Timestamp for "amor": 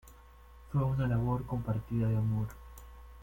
2.17-2.47